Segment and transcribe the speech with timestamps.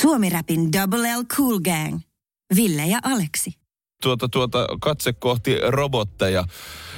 [0.00, 2.00] Suomi-räpin Double L Cool Gang.
[2.56, 3.52] Ville ja Aleksi.
[4.02, 6.44] tuota, tuota, katse kohti robotteja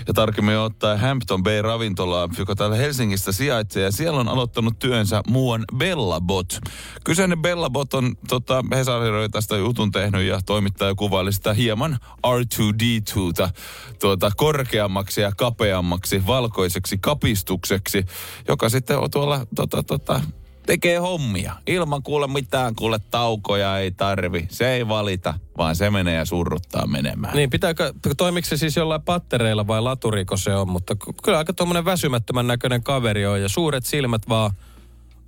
[0.07, 3.83] ja tarkemmin ottaen Hampton Bay ravintolaa, joka täällä Helsingistä sijaitsee.
[3.83, 6.58] Ja siellä on aloittanut työnsä muuan Bellabot.
[7.04, 13.48] Kyseinen Bellabot on, tota, Hesari tästä jutun tehnyt ja toimittaja kuvaili sitä hieman R2D2,
[14.00, 18.04] tuota, korkeammaksi ja kapeammaksi, valkoiseksi kapistukseksi,
[18.48, 20.20] joka sitten on tuolla tota, tota,
[20.66, 21.52] tekee hommia.
[21.66, 24.46] Ilman kuule mitään, kuule taukoja ei tarvi.
[24.50, 27.36] Se ei valita, vaan se menee ja surruttaa menemään.
[27.36, 31.52] Niin, pitääkö, toimiko se siis jollain pattereilla vai laturiko se on, mutta ky- kyllä aika
[31.52, 34.50] tuommoinen väsymättömän näköinen kaveri on ja suuret silmät vaan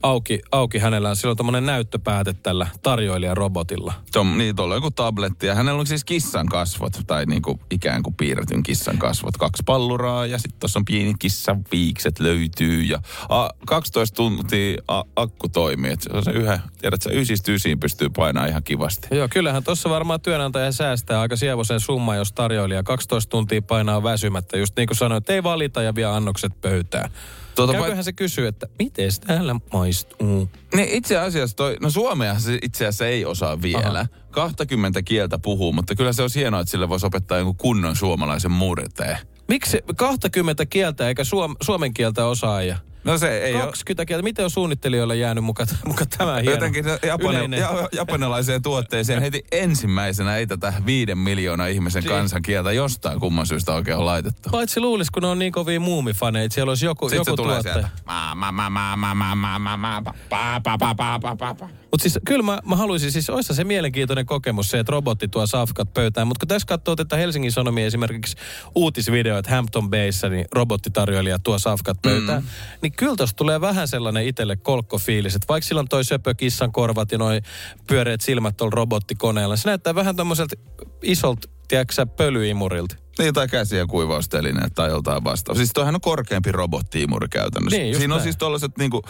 [0.02, 1.14] auki, auki hänellä.
[1.14, 3.95] Sillä on tuommoinen näyttöpääte tällä tarjoilijarobotilla.
[4.12, 8.02] Tom, niin, tuolla on joku tabletti ja hänellä on siis kissan kasvot, tai niinku ikään
[8.02, 9.36] kuin piirretyn kissan kasvot.
[9.36, 15.02] Kaksi palluraa ja sitten tuossa on pieni kissan viikset löytyy ja a, 12 tuntia a,
[15.16, 15.92] akku toimii.
[15.92, 19.08] Et se on se yhä, tiedätkö, ysistä ysiin pystyy painamaan ihan kivasti.
[19.10, 24.56] Joo, kyllähän tuossa varmaan työnantaja säästää aika sievoisen summa, jos tarjoilija 12 tuntia painaa väsymättä.
[24.56, 27.11] Just niin kuin sanoit, ei valita ja vie annokset pöytään.
[27.56, 30.48] Tuota, Käyköhän se kysyy, että miten täällä maistuu?
[30.74, 33.98] Niin itse asiassa toi, no Suomea se itse asiassa ei osaa vielä.
[33.98, 34.08] Aha.
[34.30, 38.50] 20 kieltä puhuu, mutta kyllä se olisi hienoa, että sille voisi opettaa jonkun kunnon suomalaisen
[38.50, 39.18] murteen.
[39.48, 42.77] Miksi 20 kieltä eikä suom- suomen kieltä osaaja?
[43.06, 44.22] No se ei 20 kieltä.
[44.22, 46.40] Miten on suunnittelijoille jäänyt muka, muka tämä ole.
[46.42, 52.72] hieno Jotenkin japani, ja, japanilaiseen tuotteeseen heti ensimmäisenä ei tätä viiden miljoonaa ihmisen Si- kansankieltä
[52.72, 54.48] jostain kumman syystä oikein on laitettu.
[54.50, 57.36] Paitsi luulisi, kun ne on niin kovia muumifaneja, että siellä olisi joku, Sitten joku se
[57.36, 57.74] tulee tuottaja.
[57.74, 57.88] sieltä.
[58.06, 61.68] Ma, ma, ma, ma, ma, ma, ma, ma, ma, pa, pa, pa, pa, pa, pa.
[61.97, 65.47] Mutta siis kyllä mä, mä haluaisin, siis olisi se mielenkiintoinen kokemus se, että robotti tuo
[65.47, 66.27] safkat pöytään.
[66.27, 68.36] Mutta kun tässä katsoo tätä Helsingin Sanomia esimerkiksi
[68.75, 72.48] uutisvideo, että Hampton Bayssä niin robottitarjoilija tuo safkat pöytään, mm.
[72.83, 76.72] niin kyllä tuossa tulee vähän sellainen itselle kolkkofiilis, että vaikka sillä on toi söpö kissan
[76.72, 77.42] korvat ja noin
[77.86, 80.56] pyöreät silmät tuolla robottikoneella, se näyttää vähän tämmöiseltä
[81.02, 82.97] isolta, tiedätkö pölyimurilta.
[83.19, 85.57] Niin, tai käsiä kuivaustelineet tai joltain vastaan.
[85.57, 87.78] Siis toihan on korkeampi robottiimuri käytännössä.
[87.78, 88.23] Niin, Siinä on näin.
[88.23, 89.02] siis tollaset niinku,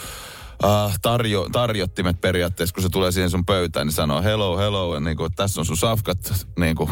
[0.64, 5.00] uh, tarjo, tarjottimet periaatteessa, kun se tulee siihen sun pöytään, niin sanoo hello, hello, ja
[5.00, 6.90] niinku, tässä on sun safkat, niinku,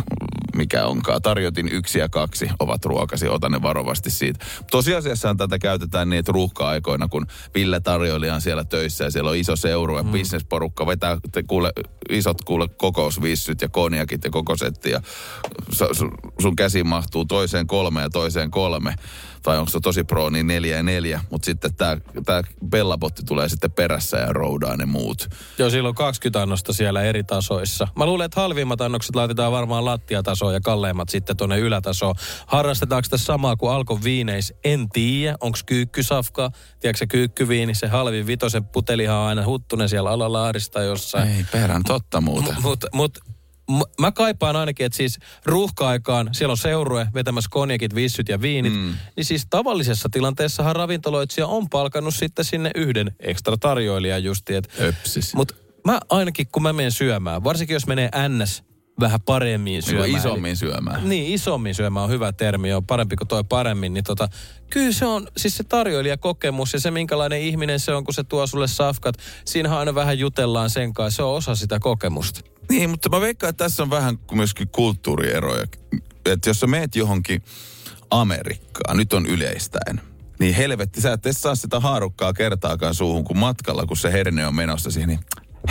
[0.57, 1.23] mikä onkaan.
[1.23, 4.45] Tarjotin yksi ja kaksi ovat ruokasi, ota ne varovasti siitä.
[4.71, 9.37] Tosiasiassa tätä käytetään niin, että ruuhka-aikoina, kun Ville tarjoilija on siellä töissä ja siellä on
[9.37, 10.13] iso seuru ja mm.
[10.13, 11.73] bisnesporukka vetää te, kuule,
[12.11, 15.01] isot kuule kokousvissyt ja konjakit ja koko setti ja
[15.73, 18.95] su- su- sun käsi mahtuu toiseen kolme ja toiseen kolme.
[19.45, 21.21] Tai onko se tosi pro, niin neljä ja neljä.
[21.31, 21.97] Mutta sitten tämä
[22.27, 25.29] tää Bellabotti tulee sitten perässä ja roudaa ne muut.
[25.59, 27.89] Joo, siellä on 20 annosta siellä eri tasoissa.
[27.97, 32.15] Mä luulen, että halvimmat annokset laitetaan varmaan lattiatasoon ja kalleimmat sitten tuonne ylätasoon.
[32.47, 34.55] Harrastetaanko tässä samaa kuin Alkon viineis?
[34.65, 35.37] En tiedä.
[35.41, 36.51] Onko kyykkysafka?
[36.81, 41.29] Tiedätkö se kyykkyviini, se halvin vitosen putelihan on aina huttunen siellä alalaarista jossain.
[41.29, 42.55] Ei perän, totta muuten.
[42.63, 43.34] Mutta mut, m-
[44.01, 48.73] mä kaipaan ainakin, että siis ruuhka-aikaan siellä on seurue vetämässä konjakit, vissyt ja viinit.
[48.73, 48.95] Mm.
[49.17, 54.53] Niin siis tavallisessa tilanteessahan ravintoloitsija on palkannut sitten sinne yhden ekstra tarjoilijan justi.
[55.35, 55.55] Mutta
[55.85, 58.63] mä ainakin kun mä menen syömään, varsinkin jos menee NS
[59.01, 60.11] vähän paremmin Niin syömään.
[60.11, 61.09] kuin isommin syömään.
[61.09, 63.95] Niin, isommin syömään on hyvä termi, on parempi kuin toi paremmin.
[63.95, 64.29] Niin tota,
[64.71, 68.47] kyllä se on siis se tarjoilijakokemus ja se minkälainen ihminen se on, kun se tuo
[68.47, 69.15] sulle safkat.
[69.45, 72.41] Siinähän aina vähän jutellaan sen kanssa, se on osa sitä kokemusta.
[72.71, 75.67] Niin, mutta mä veikkaan, että tässä on vähän myöskin kulttuurieroja.
[76.25, 77.43] Että jos sä meet johonkin
[78.11, 80.01] Amerikkaan, nyt on yleistäen,
[80.39, 84.55] niin helvetti, sä et saa sitä haarukkaa kertaakaan suuhun, kun matkalla, kun se herne on
[84.55, 85.21] menossa siihen, niin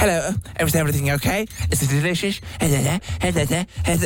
[0.02, 0.34] Hello,
[0.68, 1.46] is everything okay?
[1.72, 2.42] Is it delicious?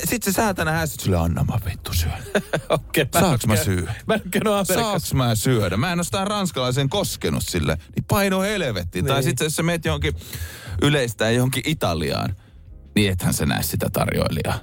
[0.05, 2.11] Sitten se säätänä hässyt sille, anna mä vittu syö.
[2.69, 3.95] Okei, Saanko mä syödä?
[4.07, 4.65] Mä en.
[4.65, 5.77] Saanko mä syödä?
[5.77, 7.77] Mä en ole sitä ranskalaisen koskenut sille.
[7.95, 9.05] Niin paino helvettiin.
[9.05, 9.13] Niin.
[9.13, 10.13] Tai sitten jos sä meet johonkin
[10.81, 12.35] yleistään johonkin Italiaan,
[12.97, 14.59] niin ethän sä näe sitä tarjoilijaa.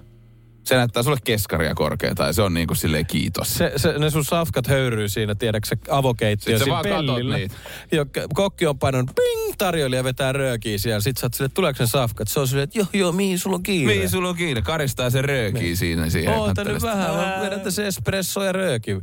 [0.65, 3.55] Se näyttää sulle keskaria korkeata ja se on niin kuin silleen kiitos.
[3.55, 7.37] Se, se, ne sun safkat höyryy siinä, tiedätkö se avokeittiö siinä pellillä.
[7.37, 7.55] niitä.
[7.93, 11.00] Jo, kokki on painanut ping, tarjoilija vetää röökiä siellä.
[11.00, 12.28] Sitten sä oot silleen, tuleeko ne safkat?
[12.28, 13.95] Se on silleen, että joo, joo, mihin sulla on kiire?
[13.95, 14.63] Mihin sulla on kiinni?
[14.63, 15.77] Karistaa se röökiä niin.
[15.77, 16.34] siinä siihen.
[16.34, 18.98] Oota nyt vähän, mä vedän tässä espresso ja rööki,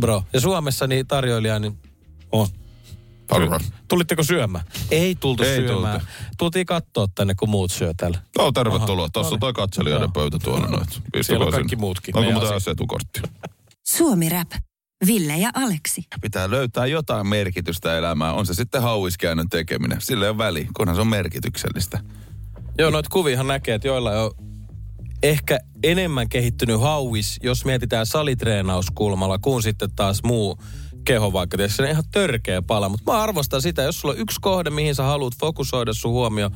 [0.00, 0.22] bro.
[0.32, 1.78] Ja Suomessa niin tarjoilija, niin
[2.32, 2.48] on.
[3.28, 3.60] Parra.
[3.88, 4.64] Tulitteko syömään?
[4.90, 6.00] Ei tultu Ei syömään.
[6.00, 6.12] tultu.
[6.38, 8.18] Tultiin katsoa tänne, kun muut syö täällä.
[8.38, 9.04] No tervetuloa.
[9.04, 10.12] Aha, Tuossa on toi katselijoiden Joo.
[10.12, 10.86] pöytä tuolla noin.
[11.22, 12.16] Siellä on kaikki muutkin.
[12.16, 12.70] Onko Meidän muuta asia.
[12.72, 13.20] etukortti?
[13.86, 14.50] Suomi Rap.
[15.06, 16.02] Ville ja Aleksi.
[16.20, 18.34] Pitää löytää jotain merkitystä elämään.
[18.34, 20.00] On se sitten hauiskäännön tekeminen.
[20.00, 22.00] Sillä ei ole väli, kunhan se on merkityksellistä.
[22.78, 24.30] Joo, noita kuviahan näkee, että joilla on
[25.22, 30.58] ehkä enemmän kehittynyt hauis, jos mietitään salitreenauskulmalla, kuin sitten taas muu
[31.04, 31.56] keho vaikka.
[31.56, 34.70] Tietysti se on ihan törkeä pala, mutta mä arvostan sitä, jos sulla on yksi kohde,
[34.70, 36.50] mihin sä haluat fokusoida sun huomio,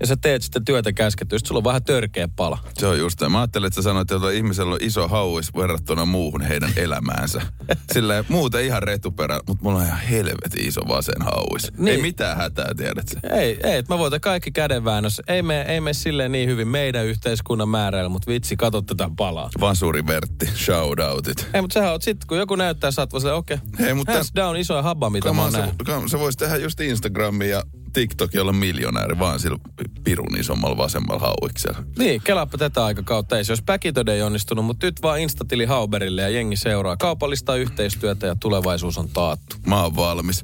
[0.00, 2.58] ja sä teet sitten työtä käskettyä, sulla on vähän törkeä pala.
[2.78, 6.42] Se on just Mä ajattelin, että sä sanoit, että ihmisellä on iso hauis verrattuna muuhun
[6.42, 7.42] heidän elämäänsä.
[7.92, 11.72] Sillä muuten ihan retuperä, mutta mulla on ihan helvetin iso vasen hauis.
[11.78, 11.96] Niin.
[11.96, 13.20] Ei mitään hätää, tiedät sä.
[13.36, 15.22] Ei, ei, että mä voitan kaikki kädenväännössä.
[15.28, 19.50] Ei me, ei me silleen niin hyvin meidän yhteiskunnan määrällä, mutta vitsi, kato tätä palaa.
[19.60, 21.48] Vasuri Vertti, shoutoutit.
[21.54, 23.34] Ei, mutta sä oot sit, kun joku näyttää, sä oot okei.
[23.34, 23.58] Okay.
[23.86, 24.12] Hei, mutta...
[24.12, 25.68] Hands down, iso habba, mitä mä oon sä,
[26.10, 29.58] sä vois tehdä just Instagramia ja TikTokilla miljonääri vaan sillä
[30.04, 31.82] pirun isommalla vasemmalla hauiksella.
[31.98, 33.38] Niin, kelaappa tätä aikakautta.
[33.38, 36.96] Ei se olisi Päkitode ei onnistunut, mutta nyt vaan Instatili Hauberille ja jengi seuraa.
[36.96, 39.56] Kaupallista yhteistyötä ja tulevaisuus on taattu.
[39.66, 40.42] Mä oon valmis.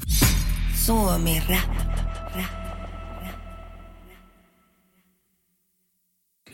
[0.74, 1.86] Suomi rap.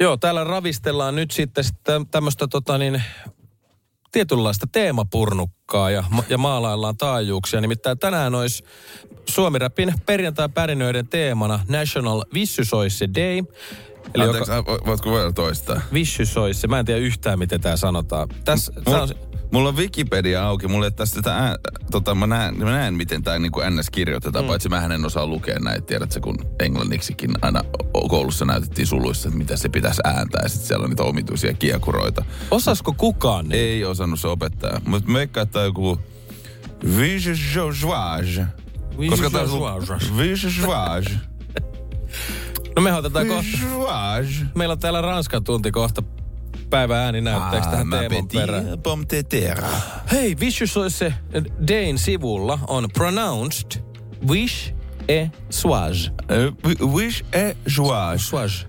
[0.00, 1.64] Joo, täällä ravistellaan nyt sitten
[2.10, 3.02] tämmöistä tota niin,
[4.12, 7.60] tietynlaista teemapurnukkaa ja, ja maalaillaan taajuuksia.
[7.60, 8.64] Nimittäin tänään olisi
[9.28, 13.42] Suomi-räpin perjantai-pärinöiden teemana National Vissysoisse Day.
[14.14, 14.78] Eli Anteeksi, joka...
[14.86, 15.80] voitko vielä toistaa?
[15.92, 18.28] Vissysoisse, mä en tiedä yhtään, miten tämä sanotaan.
[18.44, 19.08] Tässä, Mut, on...
[19.52, 21.56] Mulla on Wikipedia auki, mulla ei tästä sitä ää,
[21.90, 24.48] tota, mä, näen, mä näen, miten tämä niinku NS kirjoitetaan, mm.
[24.48, 27.64] paitsi mä en osaa lukea näitä, tiedätkö, kun englanniksikin aina
[28.08, 32.24] koulussa näytettiin suluissa, että mitä se pitäisi ääntää, ja sitten siellä on niitä omituisia kiekuroita.
[32.50, 33.48] Osasko kukaan?
[33.48, 33.60] Niin?
[33.60, 35.98] Ei osannut se opettaa, mutta me että joku
[36.98, 38.46] Vigejoage.
[39.08, 41.10] Koska tämä on Vigejoage.
[42.76, 43.58] No me otetaan kohta.
[44.54, 46.02] Meillä on täällä Ranskan tunti kohta
[46.70, 48.82] päivän ääninäytteeksi tähän teeman perään.
[50.12, 50.76] Hei, Vicious
[51.68, 53.82] Dane sivulla on pronounced
[54.28, 54.74] wish
[55.08, 56.10] et soage.
[56.86, 58.16] Wish et joie.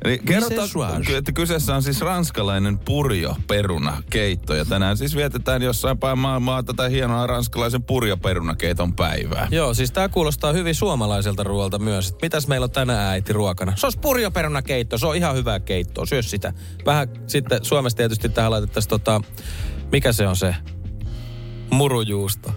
[0.05, 4.55] Eli kerrotaan, että kyseessä on siis ranskalainen purjo peruna keitto.
[4.55, 9.47] Ja tänään siis vietetään jossain päin maailmaa tätä hienoa ranskalaisen purjo perunakeiton päivää.
[9.51, 12.15] Joo, siis tämä kuulostaa hyvin suomalaiselta ruoalta myös.
[12.21, 13.73] Mitäs meillä on tänään äiti ruokana?
[13.75, 16.53] Se on purjo perunakeitto, se on ihan hyvää keittoa, syö sitä.
[16.85, 19.21] Vähän sitten Suomessa tietysti tähän laitettaisiin tota,
[19.91, 20.55] mikä se on se?
[21.71, 22.51] Murujuusto.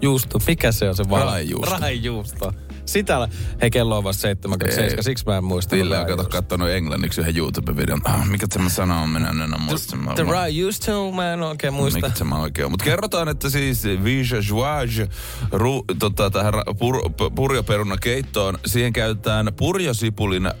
[0.00, 1.02] Juusto, mikä se on se?
[1.10, 1.76] Raijuusto.
[1.80, 2.52] Raijuusto.
[2.88, 3.28] Sitä,
[3.62, 5.76] hei kello on vasta 77, siksi mä en muista.
[5.76, 8.00] Ville on kato kattonut englanniksi yhden YouTube-videon.
[8.04, 9.96] Ah, mikä tämä sana on, minä en muista.
[9.96, 12.00] The, the right used to, mä en oikein muista.
[12.00, 12.70] Mikä tämä oikein on.
[12.70, 15.08] Mutta kerrotaan, että siis Vija Jouage,
[15.52, 20.52] ru, tota, tähän pur, purjoperuna keittoon, siihen käytetään purjosipulin äh,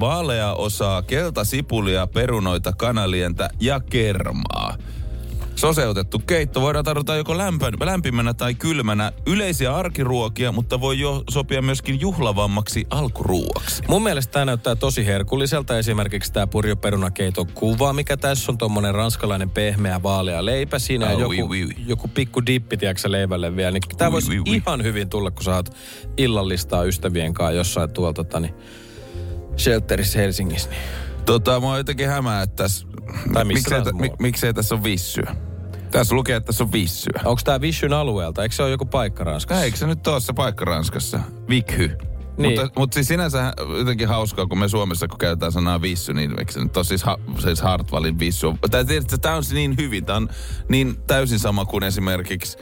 [0.00, 4.76] vaalea osaa, keltasipulia, perunoita, kanalientä ja kermaa.
[5.54, 9.12] Soseutettu keitto voidaan tarjota joko lämpön, lämpimänä tai kylmänä.
[9.26, 13.82] Yleisiä arkiruokia, mutta voi jo sopia myöskin juhlavammaksi alkuruuaksi.
[13.88, 15.78] Mun mielestä tämä näyttää tosi herkulliselta.
[15.78, 20.78] Esimerkiksi tämä purjoperunakeiton kuva, mikä tässä on tuommoinen ranskalainen pehmeä vaalea leipä.
[20.78, 21.74] Siinä oh, joku, oui, oui.
[21.86, 23.70] joku pikku dippi, tiedätkö leivälle vielä.
[23.70, 24.56] Niin tämä voisi oui, oui.
[24.56, 25.76] ihan hyvin tulla, kun sä oot
[26.16, 28.54] illallistaa ystävien kanssa jossain tuolta tota, niin,
[29.56, 30.70] Shelterissä Helsingissä.
[30.70, 30.80] Niin.
[31.26, 32.86] Tota, mua jotenkin hämää, että tässä...
[33.32, 35.36] Tai miksei, mik, miksei tässä ole vissyä?
[35.90, 37.20] Tässä lukee, että tässä on vissyä.
[37.24, 38.42] Onko tämä Vissyn alueelta?
[38.42, 39.64] Eikö se ole joku paikka Ranskassa?
[39.64, 41.20] Eikö se nyt ole se paikka Ranskassa?
[41.48, 41.96] Vikhy.
[42.38, 42.60] Niin.
[42.60, 46.52] Mutta, mutta siis sinänsä jotenkin hauskaa, kun me Suomessa, kun käytetään sanaa vissy, niin eikö
[46.52, 48.58] se nyt ole siis, ha, siis Hartwallin vissu?
[49.20, 50.28] Tämä on niin hyvin, tämä on
[50.68, 52.58] niin täysin sama kuin esimerkiksi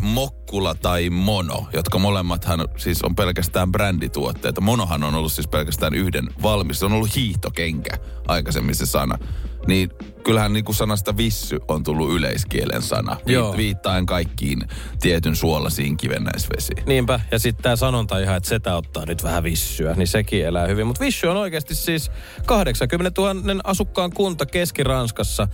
[0.00, 4.60] Mokkula tai Mono, jotka molemmathan siis on pelkästään brändituotteita.
[4.60, 6.78] Monohan on ollut siis pelkästään yhden valmis.
[6.78, 7.90] Se on ollut hiihtokenkä
[8.28, 9.18] aikaisemmin se sana.
[9.66, 9.90] Niin
[10.24, 13.16] kyllähän niin kuin sanasta vissy on tullut yleiskielen sana.
[13.26, 13.56] Joo.
[13.56, 14.62] Viittaen kaikkiin
[15.00, 16.82] tietyn suolaisiin kivennäisvesiin.
[16.86, 17.20] Niinpä.
[17.30, 20.86] Ja sitten tämä sanonta ihan, että setä ottaa nyt vähän vissyä, niin sekin elää hyvin.
[20.86, 22.10] Mutta vissy on oikeasti siis
[22.46, 25.48] 80 000 asukkaan kunta Keski-Ranskassa.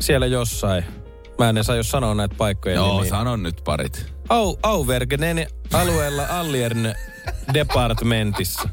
[0.00, 0.84] Siellä jossain
[1.38, 3.10] Mä en saa jos sanoa näitä paikkoja Joo, nimiä.
[3.10, 4.06] sanon nyt parit.
[4.28, 6.94] Au, Auvergenen alueella Alliern
[7.54, 8.68] departementissa.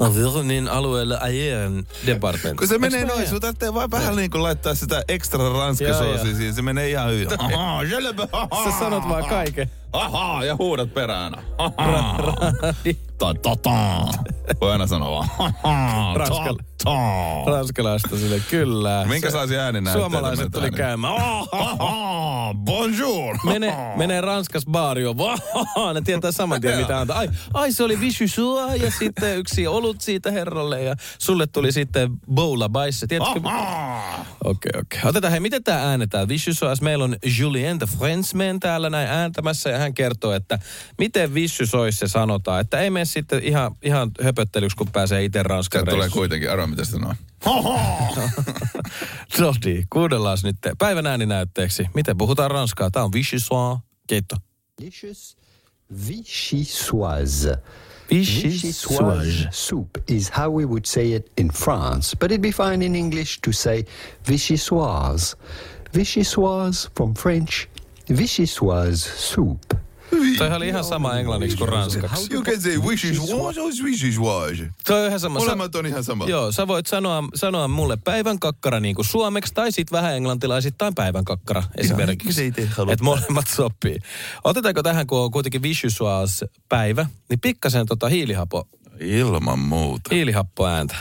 [0.00, 2.58] Auvergenen alueella Alliern departementissa.
[2.58, 6.54] Kun se menee noin, sun tarvitsee vaan vähän niin kuin laittaa sitä ekstra ranskasoosia siihen.
[6.54, 7.28] Se menee ihan hyvin.
[8.64, 9.70] Sä sanot vaan kaiken.
[9.92, 11.32] Ahaa, ja huudat perään.
[13.22, 14.08] Ta ta ta.
[14.60, 15.54] Voi aina sanoa vaan.
[16.16, 16.56] Ranskal...
[17.46, 19.04] Ranskalaista sille kyllä.
[19.08, 20.00] Minkä saisi ääni näyttää?
[20.00, 21.14] Suomalaiset tuli käymään.
[22.64, 23.38] Bonjour.
[23.44, 25.14] Mene, menee Ranskas baario.
[25.94, 27.18] Ne tietää saman tien mitä antaa.
[27.18, 32.10] Ai, ai se oli vichysua ja sitten yksi olut siitä herralle ja sulle tuli sitten
[32.34, 33.06] boula baisse.
[33.06, 33.40] Tiedätkö?
[34.44, 34.80] Okei, okei.
[34.80, 35.10] Okay, okay.
[35.10, 36.28] Otetaan hei, miten tämä äänetään?
[36.28, 40.58] Vichysua, meillä on Julien the Frenchman täällä näin ääntämässä ja hän kertoo, että
[40.98, 41.34] miten
[41.92, 42.60] se sanotaan.
[42.60, 46.84] Että ei mene sitten ihan, ihan höpöttelyksi, kun pääsee itse Ranskan tulee kuitenkin, arvoa mitä
[46.84, 47.14] sitä on.
[49.38, 51.86] no niin, kuunnellaan nyt päivän ääninäytteeksi.
[51.94, 52.90] Miten puhutaan ranskaa?
[52.90, 53.78] Tämä on Vichysois.
[54.06, 54.36] Keitto.
[56.08, 57.58] Vichyssoise.
[58.12, 62.94] Vichyssoise soup is how we would say it in France, but it'd be fine in
[62.94, 63.86] English to say
[64.24, 65.34] vichyssoise.
[65.92, 67.68] Vichyssoise from French,
[68.06, 69.76] vichyssoise soup.
[70.38, 72.34] Toi oli ihan sama englanniksi kuin ranskaksi.
[72.34, 74.58] You can say wishes was or wishes was.
[74.86, 75.38] Toi on ihan sama.
[75.38, 76.26] Molemmat on ihan sama.
[76.26, 80.94] Joo, sä voit sanoa, sanoa mulle päivän kakkara niin kuin suomeksi tai sit vähän englantilaisittain
[80.94, 82.52] päivän kakkara esimerkiksi.
[82.92, 83.98] Että molemmat sopii.
[84.44, 88.68] Otetaanko tähän, kun on kuitenkin vichyssoise päivä, niin pikkasen tota hiilihapo,
[89.00, 90.14] Ilman muuta.
[90.14, 90.96] hiilihappoääntä.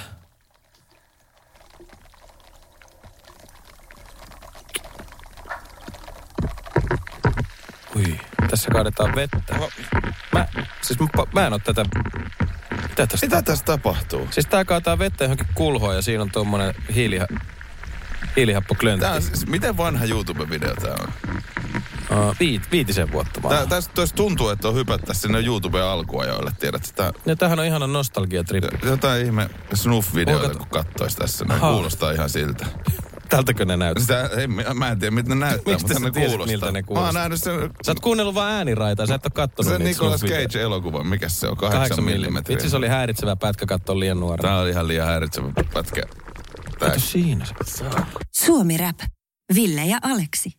[8.02, 9.56] Ui, tässä kaadetaan vettä.
[10.34, 10.48] Mä,
[10.82, 11.86] siis mä, mä en oo tätä...
[12.90, 14.28] Mitä tästä Mitä tässä tapahtuu?
[14.32, 17.28] Siis tää kaataa vettä johonkin kulhoon ja siinä on tuommoinen hiiliha,
[18.36, 19.02] hiilihappoklöntti.
[19.06, 21.14] Tää on, siis, miten vanha YouTube-video tää on?
[22.20, 23.56] Uh, viit, viitisen vuotta vaan.
[23.58, 27.14] Tää, tästä tästä tuntuu, että on hypättä sinne YouTuben alkuajoille, tiedät sitä.
[27.26, 28.88] Ja tämähän on ihana nostalgiatrippi.
[28.88, 31.46] Jotain ihme snuff-videoita, Onko- kun kattois tässä.
[31.50, 31.72] Aha.
[31.72, 32.66] kuulostaa ihan siltä.
[33.32, 34.02] Tältäkö ne näyttää?
[34.28, 36.54] Sitä, ei, mä mä en tiedä, miten ne näyttää, Mistä mutta sä ne tiesit, kuulostaa.
[36.54, 37.14] miltä ne Mä oon kuulostaa?
[37.22, 37.54] nähnyt sen,
[37.86, 40.22] Sä oot kuunnellut vaan ääniraitaa, sä et oo kattonut sen niitä Nicolas.
[40.22, 41.08] Cage-elokuvan.
[41.08, 41.58] Mikä se on?
[41.58, 42.28] 8 Kahdeksan millimetriä.
[42.30, 42.56] millimetriä.
[42.58, 44.50] Itse se oli häiritsevä pätkä katsoa liian nuorena.
[44.50, 46.02] Tää oli ihan liian häiritsevä pätkä.
[46.80, 47.86] Tää, Kato siinä se.
[48.32, 49.00] Suomi Rap.
[49.56, 50.52] Ville ja Aleksi.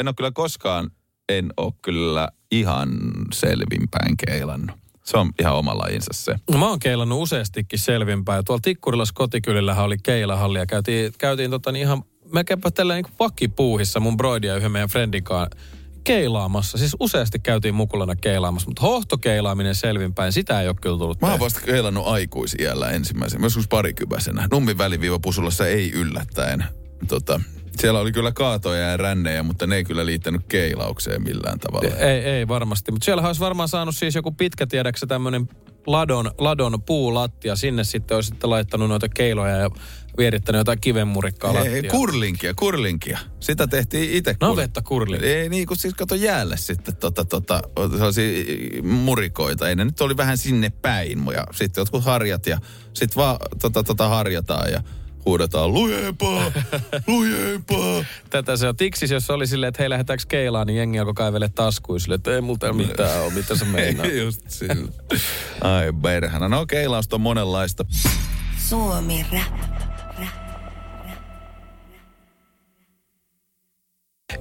[0.00, 0.90] en ole kyllä koskaan,
[1.28, 2.88] en ole kyllä ihan
[3.32, 4.76] selvinpäin keilannut.
[5.08, 6.34] Se on ihan oma lajinsa se.
[6.50, 8.44] No, mä oon keilannut useastikin selvinpäin.
[8.44, 14.00] Tuolla Tikkurilas kotikylillähän oli keilahalli ja käytiin, käytiin tota, niin ihan melkeinpä tällä niin vakipuuhissa
[14.00, 15.50] mun broidia yhden meidän friendikaan
[16.04, 16.78] keilaamassa.
[16.78, 21.40] Siis useasti käytiin mukulana keilaamassa, mutta hohtokeilaaminen selvinpäin, sitä ei ole kyllä tullut Mä oon
[21.40, 24.48] vasta keilannut aikuisiällä ensimmäisen, joskus parikypäisenä.
[24.50, 26.64] Nummin väliviiva pusulassa ei yllättäen.
[27.08, 27.40] Tota,
[27.80, 31.96] siellä oli kyllä kaatoja ja rännejä, mutta ne ei kyllä liittänyt keilaukseen millään tavalla.
[31.96, 32.92] Ei, ei varmasti.
[32.92, 35.48] Mutta siellä olisi varmaan saanut siis joku pitkä, tiedäksä, tämmöinen
[35.86, 37.56] ladon, ladon puulattia.
[37.56, 39.70] Sinne sitten olisi sitten laittanut noita keiloja ja
[40.18, 41.96] vierittänyt jotain kivenmurikkaa Ei, lattiaan.
[41.98, 43.18] kurlinkia, kurlinkia.
[43.40, 44.36] Sitä tehtiin itse.
[44.40, 45.36] Navetta kurlinkia.
[45.36, 48.44] Ei niin, kun siis kato jäälle sitten tota, tota, sellaisia
[48.82, 49.68] murikoita.
[49.68, 51.26] Ei ne nyt oli vähän sinne päin.
[51.34, 52.58] Ja sitten jotkut harjat ja
[52.92, 54.82] sitten vaan tota, tota harjataan ja
[55.26, 56.52] huudetaan lujempaa,
[57.06, 58.04] lujempaa.
[58.30, 61.48] Tätä se on tiksis, jos oli silleen, että hei lähdetäänkö keilaan, niin jengi alkoi kaivele
[61.54, 64.06] taskuun silleen, että ei multa mitään ole, mitä se meinaa.
[64.24, 64.92] Just sillä.
[65.60, 66.48] Ai perhana.
[66.48, 67.84] No keilausta on monenlaista.
[68.68, 69.78] Suomi Rap.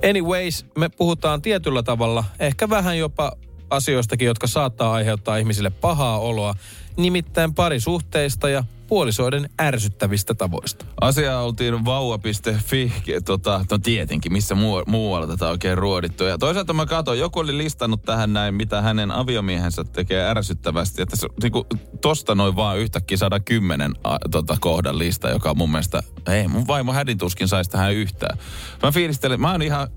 [0.09, 3.31] Anyways, me puhutaan tietyllä tavalla, ehkä vähän jopa
[3.69, 6.55] asioistakin, jotka saattaa aiheuttaa ihmisille pahaa oloa,
[6.97, 10.85] nimittäin parisuhteista ja puolisoiden ärsyttävistä tavoista.
[11.01, 12.93] Asia oltiin vauva.fi,
[13.25, 16.23] tota, no tietenkin, missä muu, muualla tätä oikein ruodittu.
[16.23, 21.01] Ja toisaalta mä katsoin, joku oli listannut tähän näin, mitä hänen aviomiehensä tekee ärsyttävästi.
[21.01, 21.65] Että se, niin kuin,
[22.01, 26.67] tosta noin vaan yhtäkkiä 110 a, tota, kohdan lista, joka on mun mielestä, ei mun
[26.67, 28.37] vaimo hädintuskin saisi tähän yhtään.
[28.83, 29.87] Mä fiilistelen, mä oon ihan,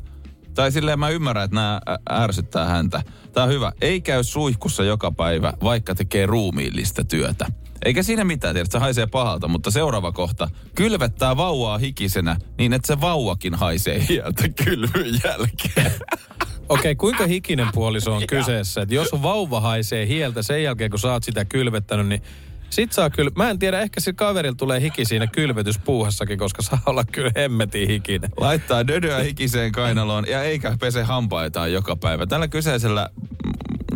[0.54, 1.80] tai silleen mä ymmärrän, että nämä
[2.10, 3.02] ärsyttää häntä.
[3.32, 3.72] Tää on hyvä.
[3.80, 7.46] Ei käy suihkussa joka päivä, vaikka tekee ruumiillista työtä.
[7.84, 10.48] Eikä siinä mitään, tiedät, se haisee pahalta, mutta seuraava kohta.
[10.74, 15.92] Kylvettää vauvaa hikisenä niin, että se vauvakin haisee hieltä kylvyn jälkeen.
[16.68, 18.82] Okei, kuinka hikinen puoliso on kyseessä?
[18.82, 22.22] Että jos vauva haisee hieltä sen jälkeen, kun sä oot sitä kylvettänyt, niin
[22.70, 26.78] sit saa kyllä, mä en tiedä, ehkä se kaverilla tulee hiki siinä kylvetyspuuhassakin, koska saa
[26.86, 28.30] olla kyllä hemmetin hikinen.
[28.36, 32.26] Laittaa dödöä hikiseen kainaloon ja eikä pese hampaitaan joka päivä.
[32.26, 33.10] Tällä kyseisellä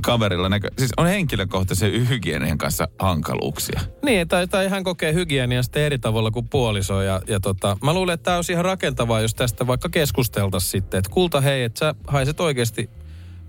[0.03, 3.81] kaverilla näkö, siis on henkilökohtaisen hygienian kanssa hankaluuksia.
[4.05, 7.03] Niin, tai, tai hän kokee hygieniaa sitten eri tavalla kuin puoliso.
[7.03, 10.99] Ja, ja tota, mä luulen, että tämä olisi ihan rakentavaa, jos tästä vaikka keskusteltaisiin sitten.
[10.99, 12.91] Että kulta hei, että sä haiset oikeasti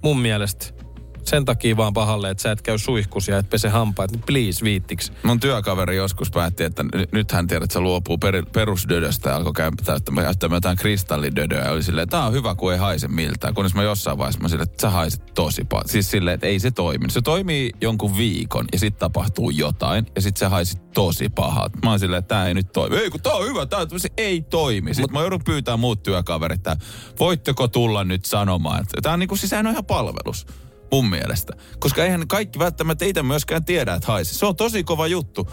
[0.01, 0.85] mun mielestä
[1.29, 4.63] sen takia vaan pahalle, että sä et käy suihkussa ja et pese hampaat, niin please
[4.63, 5.12] viittiksi.
[5.24, 9.36] Mun työkaveri joskus päätti, että n- nyt hän tiedät, että se luopuu per, perusdödöstä ja
[9.36, 11.63] alkoi käyttämään jotain kristallidödöä.
[11.63, 13.53] Ja oli silleen, tää on hyvä, kun ei haise miltään.
[13.53, 15.89] Kunnes mä jossain vaiheessa mä silleen, että sä haiset tosi paljon.
[15.89, 17.10] Siis silleen, että ei se toimi.
[17.10, 21.72] Se toimii jonkun viikon ja sitten tapahtuu jotain ja sitten se haisi tosi pahat.
[21.84, 22.96] Mä oon silleen, että tää ei nyt toimi.
[22.96, 24.94] Ei kun tää on hyvä, tää on, se ei toimi.
[24.94, 26.77] Sitten mä joudun pyytämään muut työkaverit, että
[27.20, 30.46] voitteko tulla nyt sanomaan, että tää on niinku, siis on ihan palvelus
[30.92, 31.54] mun mielestä.
[31.80, 34.36] Koska eihän kaikki välttämättä itse myöskään tiedä, että haisi.
[34.36, 35.50] Se on tosi kova juttu.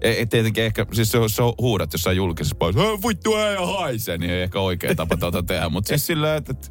[0.00, 3.56] Ei, tietenkin ehkä, siis se, on- se on huudat jossain julkisessa paikassa, "Hei, vittu ei
[3.56, 5.68] haise, niin ei ehkä oikea tapa tuota tehdä.
[5.68, 6.68] Mutta siis sillä, että, että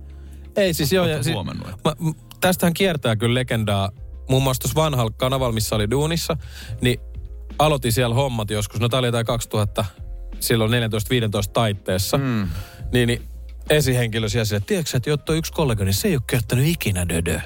[0.62, 1.05] Ei siis joo.
[1.05, 3.89] Ja, Ootko si- huomannut, että- mä, tästähän kiertää kyllä legendaa.
[4.29, 6.38] Muun muassa tuossa vanhalla kanavalla, missä oli duunissa,
[6.82, 7.00] niin
[7.60, 8.79] aloitin siellä hommat joskus.
[8.79, 9.86] No tää oli jotain 2000,
[10.39, 12.17] silloin 14-15 taitteessa.
[12.17, 12.48] Mm.
[12.93, 13.22] Niin, niin
[13.70, 17.41] esihenkilö siellä sille, tiedätkö että yksi kollega, niin se ei ole käyttänyt ikinä dödöä.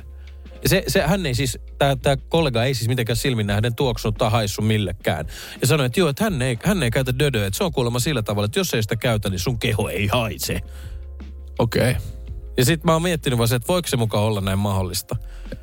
[0.67, 4.61] Se, se, hän ei siis, tämä kollega ei siis mitenkään silmin nähden tuoksunut tai haissu
[4.61, 5.25] millekään.
[5.61, 7.45] Ja sanoi, että joo, että hän ei, hän ei käytä dödöä.
[7.45, 10.07] Että se on kuulemma sillä tavalla, että jos ei sitä käytä, niin sun keho ei
[10.07, 10.59] haise.
[11.59, 11.91] Okei.
[11.91, 12.01] Okay.
[12.57, 15.15] Ja sitten mä oon miettinyt vaan se, että voiko se mukaan olla näin mahdollista.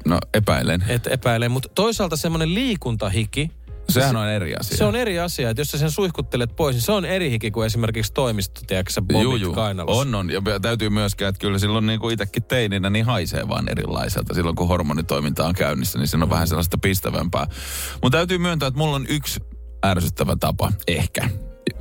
[0.05, 0.85] No epäilen.
[0.89, 3.51] Että epäilen, mutta toisaalta semmoinen liikuntahiki,
[3.89, 4.77] Sehän on eri asia.
[4.77, 7.51] Se on eri asia, että jos sä sen suihkuttelet pois, niin se on eri hiki
[7.51, 9.55] kuin esimerkiksi toimisto, tiedätkö Juu, juu.
[9.87, 10.31] On, on.
[10.31, 14.35] Ja täytyy myöskään, että kyllä silloin niin kuin itsekin teininä, niin haisee vaan erilaiselta.
[14.35, 16.31] Silloin kun hormonitoiminta on käynnissä, niin se on mm.
[16.31, 17.47] vähän sellaista pistävämpää.
[18.03, 19.41] Mutta täytyy myöntää, että mulla on yksi
[19.87, 21.29] ärsyttävä tapa, ehkä.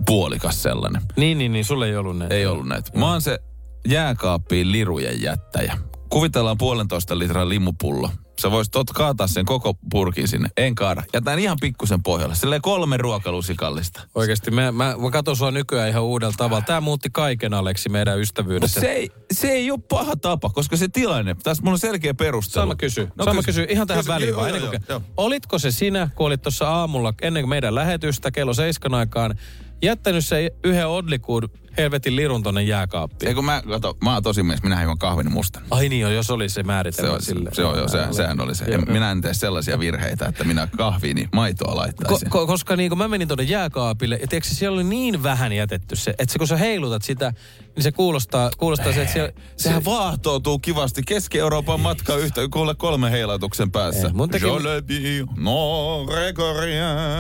[0.06, 1.02] Puolikas sellainen.
[1.18, 1.66] Niin, niin, niin.
[1.66, 2.36] Sulle ei ollut näitä.
[2.36, 3.00] Ei ollut näitä.
[3.00, 3.40] Mä oon se
[3.88, 5.78] jääkaappiin lirujen jättäjä.
[6.10, 8.10] Kuvitellaan puolentoista litran limupullo.
[8.44, 10.50] Sä voisit tot kaataa sen koko purkin sinne.
[10.58, 11.04] En kaada.
[11.14, 12.36] Jätän ihan pikkusen pohjalle.
[12.36, 14.02] Silleen kolme ruokalusikallista.
[14.16, 16.64] Oikeasti, mä, mä, mä katson sua nykyään ihan uudella tavalla.
[16.66, 18.82] Tämä muutti kaiken Aleksi meidän ystävyydessä.
[18.82, 22.64] se ei, se ei ole paha tapa, koska se tilanne, tässä mulla on selkeä perustelu.
[22.64, 23.10] Sama kysy.
[23.16, 23.66] No, Sama kysy.
[23.70, 24.30] Ihan tähän kysy, väliin.
[24.30, 25.02] Joo, joo, joo, joo.
[25.18, 29.36] Olitko se sinä, kun olit tuossa aamulla ennen kuin meidän lähetystä kello seiskan aikaan,
[29.82, 33.28] jättänyt se yhden odlikuun helvetin lirun tonne jääkaappiin.
[33.30, 35.64] Eikö mä, kato, mä oon tosi mies, minä juon kahvin mustan.
[35.72, 37.50] Ai niin jo, jos oli se määritelmä se on, sille.
[37.54, 38.66] Se on jo, se, sehän oli se.
[38.66, 42.30] Ja minä en tee sellaisia virheitä, että minä kahviini maitoa laittaisin.
[42.30, 45.54] Ko, ko, koska niin kun mä menin tuonne jääkaapille, ja tiedätkö, siellä oli niin vähän
[45.54, 47.34] jätetty se, että se, kun sä heilutat sitä,
[47.76, 52.76] niin se kuulostaa, kuulostaa se, että siellä, Sehän se, vaahtoutuu kivasti Keski-Euroopan matka yhtä kuule
[52.76, 54.08] kolme heilautuksen päässä.
[54.08, 56.06] Ei, mun teki, no,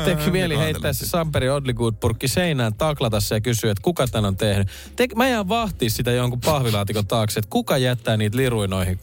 [0.05, 4.37] Teki mieli heittää se Samperi Odlikood-purkki seinään, taklata se ja kysyä, että kuka tän on
[4.45, 4.67] tehnyt.
[4.95, 8.99] Te, mä jään vahtia sitä jonkun pahvilaatikon taakse, että kuka jättää niitä liruinoihin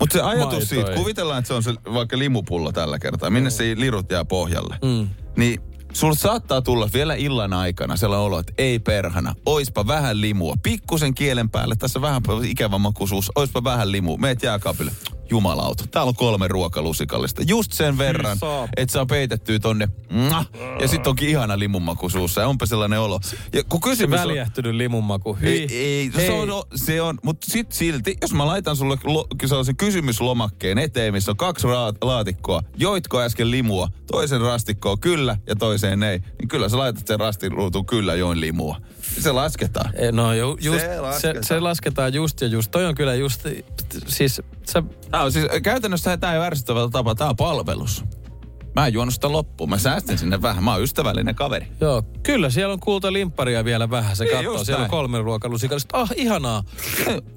[0.00, 0.66] mutta se ajatus maitoi.
[0.66, 3.54] siitä, kuvitellaan, että se on se vaikka limupullo tällä kertaa, minne mm.
[3.54, 4.78] se lirut jää pohjalle.
[4.84, 5.08] Mm.
[5.36, 5.60] Niin
[5.92, 10.54] Sulla saattaa tulla vielä illan aikana sellainen olo, että ei perhana, oispa vähän limua.
[10.62, 14.16] Pikkusen kielen päälle, tässä vähän ikävä makuisuus, oispa vähän limua.
[14.16, 14.92] Meet jääkaapille
[15.30, 17.42] jumalauta, täällä on kolme ruokalusikallista.
[17.46, 18.38] Just sen verran,
[18.76, 19.88] että saa peitettyä tonne.
[20.80, 22.40] Ja sitten onkin ihana limunmaku suussa.
[22.40, 23.20] Ja onpa sellainen olo.
[23.52, 25.34] Ja kun kysymys se väljähtynyt limunmaku.
[25.34, 25.48] Hyi.
[25.48, 26.26] Ei, ei, Hei.
[26.26, 31.12] se on, se on mutta sit silti, jos mä laitan sulle lo, sellaisen kysymyslomakkeen eteen,
[31.12, 32.62] missä on kaksi raat, laatikkoa.
[32.76, 33.88] Joitko äsken limua?
[34.10, 36.18] Toisen rastikkoa kyllä ja toiseen ei.
[36.18, 38.80] Niin kyllä sä laitat sen rastiruutuun kyllä join limua.
[39.20, 39.90] Se lasketaan.
[39.94, 41.44] E, no ju, just, se, lasketaan.
[41.44, 42.70] Se, se lasketaan just ja just.
[42.70, 43.46] Toi on kyllä just,
[44.06, 44.42] siis...
[44.66, 44.82] Se...
[45.12, 48.04] No, siis käytännössä tämä ei ärsyttävä tapa, tämä on palvelus.
[48.74, 49.70] Mä en juonut sitä loppuun.
[49.70, 50.64] Mä säästin sinne vähän.
[50.64, 51.66] Mä oon ystävällinen kaveri.
[51.80, 54.16] Joo, kyllä siellä on kulta limpparia vielä vähän.
[54.16, 54.64] Se katsoo.
[54.64, 55.98] Siellä on kolme ruokalusikallista.
[55.98, 56.62] Ah, ihanaa.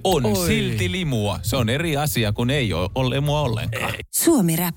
[0.03, 0.47] on Oi.
[0.47, 1.39] silti limua.
[1.41, 3.93] Se on eri asia kuin ei ole, ole limua ollenkaan.
[4.11, 4.75] Suomi Rap.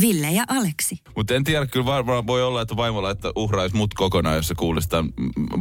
[0.00, 0.98] Ville ja Aleksi.
[1.16, 4.54] Mutta en tiedä, kyllä varmaan voi olla, että vaimo laittaa uhraisi mut kokonaan, jos se
[4.54, 5.12] kuulisi tämän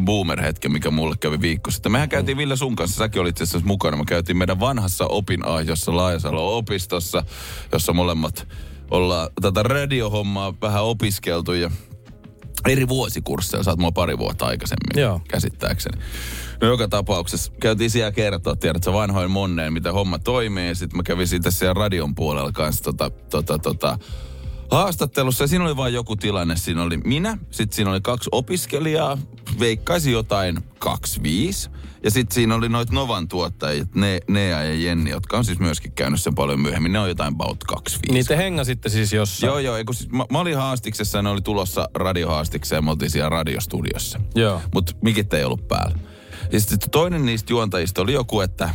[0.05, 1.91] boomer-hetken, mikä mulle kävi viikko sitten.
[1.91, 3.97] Mehän käytiin Ville sun kanssa, säkin olit itse mukana.
[3.97, 7.23] Me käytiin meidän vanhassa opinahjossa Laajasalo opistossa,
[7.71, 8.47] jossa molemmat
[8.91, 11.71] ollaan tätä radiohommaa vähän opiskeltu ja
[12.67, 13.63] eri vuosikursseilla.
[13.63, 15.21] Sä oot mua pari vuotta aikaisemmin, Joo.
[15.29, 16.01] käsittääkseni.
[16.61, 20.67] No joka tapauksessa käytiin siellä kertoa, tiedätkö, vanhoin monneen, mitä homma toimii.
[20.67, 23.99] Ja sitten mä kävin siitä siellä radion puolella kanssa tota, tota, tota,
[24.71, 25.43] haastattelussa.
[25.43, 26.55] Ja siinä oli vain joku tilanne.
[26.55, 29.17] Siinä oli minä, sitten siinä oli kaksi opiskelijaa,
[29.59, 31.69] veikkaisi jotain 25.
[32.03, 35.91] Ja sitten siinä oli noit Novan tuottajat, ne, Nea ja Jenni, jotka on siis myöskin
[35.91, 36.91] käynyt sen paljon myöhemmin.
[36.91, 38.13] Ne on jotain about 25.
[38.13, 39.47] Niin te hengasitte siis jossain?
[39.47, 39.77] Joo, joo.
[39.77, 44.21] Eiku, siis, mä, mä, olin haastiksessa ja ne oli tulossa radiohaastikseen me oltiin siellä radiostudiossa.
[44.35, 44.61] Joo.
[44.73, 45.97] Mutta mikit ei ollut päällä.
[46.51, 48.69] Ja sitten toinen niistä juontajista oli joku, että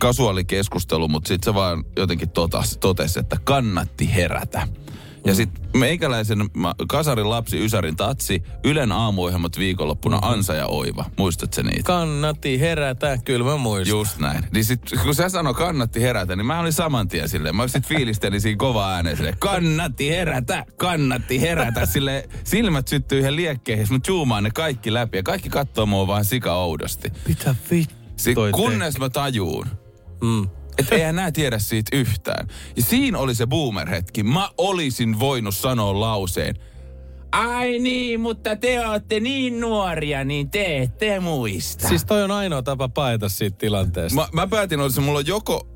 [0.00, 4.68] kasuaali keskustelu, mutta sitten se vaan jotenkin totas, totesi, että kannatti herätä.
[5.26, 6.38] Ja sitten meikäläisen
[6.88, 10.32] kasarin lapsi Ysärin tatsi, Ylen aamuohjelmat viikonloppuna mm-hmm.
[10.32, 11.04] Ansa ja Oiva.
[11.16, 11.82] Muistatko niitä?
[11.82, 13.98] Kannatti herätä, kyllä mä muistan.
[13.98, 14.44] Just näin.
[14.52, 17.56] Niin sit, kun sä sano kannatti herätä, niin mä olin saman tien silleen.
[17.56, 21.86] Mä sit fiilistelin siinä kova ääneen silleen, kannatti herätä, kannatti herätä.
[21.86, 26.24] Sille silmät syttyy ihan liekkeihin, mä zoomaan ne kaikki läpi ja kaikki katsoo mua vaan
[26.24, 27.12] sika oudosti.
[27.28, 27.94] Mitä vittu?
[28.52, 29.66] Kunnes mä tajuun,
[30.22, 32.48] mm että eihän nää tiedä siitä yhtään.
[32.76, 34.22] Ja siinä oli se boomer-hetki.
[34.22, 36.54] Mä olisin voinut sanoa lauseen.
[37.32, 41.88] Ai niin, mutta te olette niin nuoria, niin te ette muista.
[41.88, 44.20] Siis toi on ainoa tapa paeta siitä tilanteesta.
[44.20, 45.68] Mä, mä päätin, että mulla on joko,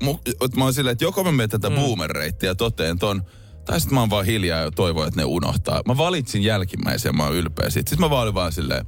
[0.45, 1.75] että mä oon silleen, että joko mä menen tätä mm.
[1.75, 3.23] boomer-reittiä ja toteen ton,
[3.65, 5.81] tai sitten mä oon vaan hiljaa ja toivon, että ne unohtaa.
[5.87, 7.89] Mä valitsin jälkimmäisen ja mä oon ylpeä siitä.
[7.89, 8.85] Sitten mä vaan olin vaan silleen,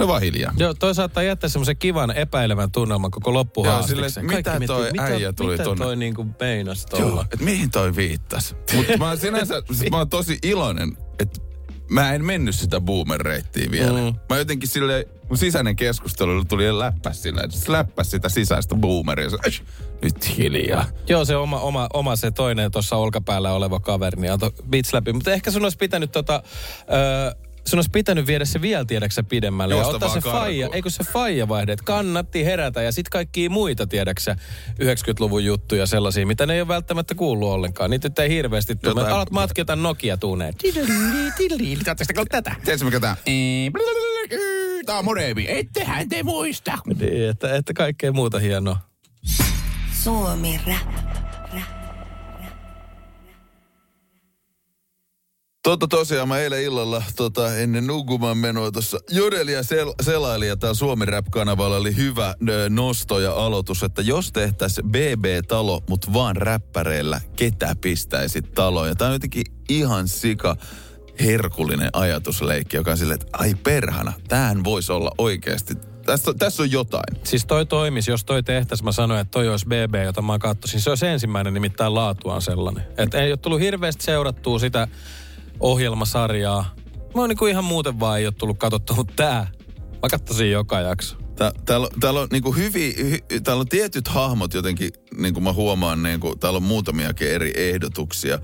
[0.00, 0.52] Mä vaan hiljaa.
[0.56, 4.26] Joo, toi saattaa jättää semmoisen kivan epäilevän tunnelman koko loppuhaastiksen.
[4.26, 5.84] mitä toi mitä, äijä tuli mitä tonne?
[5.84, 7.06] toi niinku meinas tuolla?
[7.06, 8.56] Joo, et mihin toi viittas?
[8.76, 11.40] Mutta mä sinänsä, siis mä oon tosi iloinen, että
[11.90, 14.00] mä en mennyt sitä boomer-reittiä vielä.
[14.00, 14.16] Mm.
[14.28, 19.30] Mä jotenkin sille mun sisäinen keskustelu tuli läppäs sillä, että se läppäs sitä sisäistä boomeria.
[19.30, 19.62] Se, "Äsh,
[20.02, 20.84] nyt hiljaa.
[21.08, 25.12] Joo, se oma, oma, oma se toinen tuossa olkapäällä oleva kaveri, niin antoi beats läpi.
[25.12, 26.42] Mutta ehkä sun olisi pitänyt tota...
[26.92, 29.74] Öö, sun olisi pitänyt viedä se vielä, tiedäksä, pidemmälle.
[29.74, 32.82] Juosta ja ottaa se faija, eikö se faija vaihde, että kannatti herätä.
[32.82, 34.36] Ja sitten kaikkia muita, tiedäksä,
[34.82, 37.90] 90-luvun juttuja sellaisia, mitä ne ei ole välttämättä kuullut ollenkaan.
[37.90, 38.90] Niitä nyt ei hirveästi tule.
[39.00, 40.54] Jotain- Alat matketa Nokia-tuuneen.
[41.96, 42.54] Tästä tätä.
[42.64, 43.16] Tiedätkö mikä tää?
[44.86, 45.46] Tää on Morevi.
[45.48, 46.78] Ettehän te muista.
[47.00, 48.76] Niin, että, että kaikkea muuta hienoa.
[50.02, 51.11] Suomi Rap.
[55.62, 60.74] Totta tosiaan mä eilen illalla tota, ennen nukkumaan menoa tuossa jodelia sel- selailin ja täällä
[60.74, 67.20] Suomi Rap-kanavalla oli hyvä ö, nosto ja aloitus, että jos tehtäisiin BB-talo, mut vaan räppäreillä,
[67.36, 68.88] ketä pistäisit taloon?
[68.88, 70.56] Ja tää on jotenkin ihan sika
[71.20, 75.74] herkullinen ajatusleikki, joka on silleen, että ai perhana, tämähän voisi olla oikeasti,
[76.06, 77.16] tässä, tässä on jotain.
[77.24, 80.80] Siis toi toimisi, jos toi tehtäisiin, mä sanoin, että toi olisi BB, jota mä katsoisin.
[80.80, 82.84] Se olisi ensimmäinen, nimittäin laatuaan sellainen.
[82.98, 84.88] Että ei ole tullut hirveästi seurattua sitä
[85.62, 86.74] ohjelmasarjaa.
[87.14, 89.46] Mä oon niinku ihan muuten vaan ei ole tullut katsottua, mutta tää,
[90.02, 91.16] mä katsoisin joka jakso.
[91.36, 95.52] Tää, täällä, täällä on niinku hyvi, hy, täällä on tietyt hahmot jotenkin, niin kuin mä
[95.52, 98.38] huomaan, niin kuin, täällä on muutamiakin eri ehdotuksia,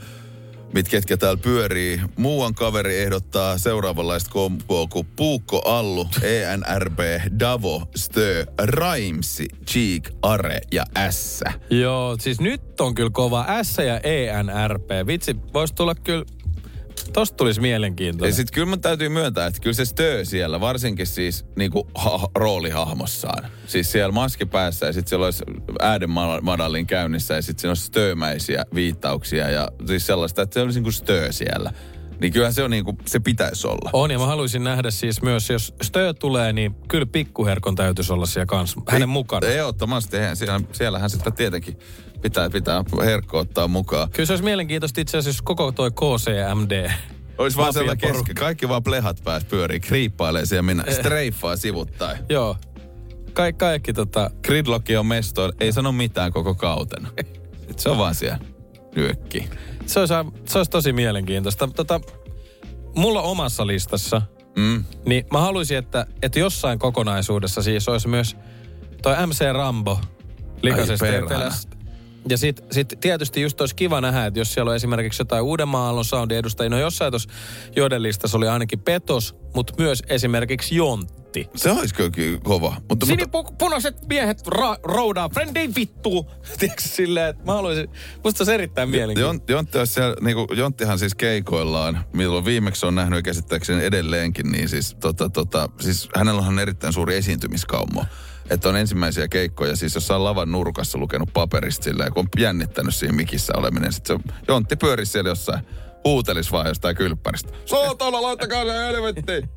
[0.75, 2.01] mitkä ketkä täällä pyörii.
[2.17, 6.99] Muuan kaveri ehdottaa seuraavanlaista komboa kuin Puukko Allu, ENRB,
[7.41, 11.41] Davo, Stö, Raimsi, Cheek, Are ja S.
[11.71, 14.91] Joo, siis nyt on kyllä kova S ja ENRP.
[15.07, 16.25] Vitsi, voisi tulla kyllä,
[17.13, 18.35] tosta tulisi Ja mielenkiintoinen.
[18.35, 23.51] sitten kyllä mun täytyy myöntää, että kyllä se Stö siellä, varsinkin siis niinku ha- roolihahmossaan.
[23.67, 25.45] Siis siellä maski päässä ja sitten siellä olisi
[25.81, 26.11] ääden
[26.43, 30.91] madallin käynnissä ja sitten siinä olisi stöömäisiä viittauksia ja siis sellaista, että se olisi niinku
[30.93, 31.73] Stö siellä.
[32.21, 33.91] Niin kyllä se on niinku, se pitäisi olla.
[33.93, 38.27] On, ja mä haluaisin nähdä siis myös, jos Stö tulee, niin kyllä pikkuherkon täytyisi olla
[38.27, 39.47] siellä kanssa, hänen mukana.
[39.47, 40.17] Ehdottomasti,
[40.73, 41.79] siellähän sitä tietenkin
[42.23, 44.11] pitää, pitää herkko ottaa mukaan.
[44.11, 46.91] Kyllä se olisi mielenkiintoista itse asiassa, jos koko toi KCMD.
[47.39, 48.07] Olisi vaan Mafiaporukka.
[48.13, 48.35] kesken.
[48.35, 52.19] Kaikki vaan plehat pääs pyörii, kriippailee siellä minä, streiffaa sivuttain.
[52.29, 52.57] Joo.
[53.33, 57.09] Ka- kaikki tota, Gridlock on mestoilla, ei sano mitään koko kautena.
[57.17, 58.39] Et se on vaan siellä
[58.97, 59.51] nyökki.
[59.87, 61.69] se olisi, se olisi tosi mielenkiintoista.
[61.69, 62.01] Tota,
[62.97, 64.23] mulla omassa listassa,
[64.57, 64.85] Mm.
[65.07, 68.37] niin mä haluaisin, että, että jossain kokonaisuudessa siis olisi myös
[69.03, 70.01] toi MC Rambo
[70.63, 71.77] etelästä.
[72.29, 76.05] Ja sitten sit tietysti just olisi kiva nähdä, että jos siellä on esimerkiksi jotain Uudenmaan
[76.05, 77.31] soundin edustajia, no jossain tuossa
[77.77, 81.49] joiden listassa oli ainakin Petos, mutta myös esimerkiksi Jontti.
[81.55, 82.71] Se olisi kyllä ky- kova.
[82.71, 86.31] Mutta, mutta Sinipunaiset miehet ra- roudaa, frendei vittu.
[86.59, 87.89] Tiedätkö silleen, että mä haluaisin,
[88.25, 89.29] musta se erittäin mielenkiintoista.
[89.29, 93.85] Jont, Jontti olisi siellä, niin kuin, Jonttihan siis keikoillaan, milloin viimeksi on nähnyt ja käsittääkseni
[93.85, 98.05] edelleenkin, niin siis, tota, tota, siis hänellä on erittäin suuri esiintymiskauma.
[98.51, 103.15] Että on ensimmäisiä keikkoja, siis jossain lavan nurkassa lukenut paperista silleen, kun on jännittänyt siinä
[103.15, 103.93] mikissä oleminen.
[103.93, 105.61] Sitten se Jontti pyörisi siellä jossain,
[106.05, 107.53] huutelis vaan jostain kylppäristä.
[107.67, 109.49] Saatana, laittakaa se helvettiin!